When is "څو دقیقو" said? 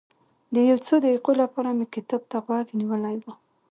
0.85-1.31